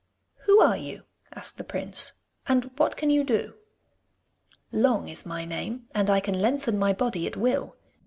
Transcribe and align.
'Who 0.45 0.59
are 0.61 0.77
you?' 0.77 1.03
asked 1.31 1.59
the 1.59 1.63
prince, 1.63 2.13
'and 2.47 2.71
what 2.77 2.97
can 2.97 3.11
you 3.11 3.23
do?' 3.23 3.53
'Long 4.71 5.07
is 5.07 5.27
my 5.27 5.45
name, 5.45 5.85
and 5.93 6.09
I 6.09 6.19
can 6.19 6.39
lengthen 6.39 6.79
my 6.79 6.91
body 6.91 7.27
at 7.27 7.37
will. 7.37 7.75